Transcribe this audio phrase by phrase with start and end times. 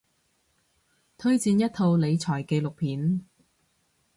[1.15, 3.21] 推薦一套理財紀錄片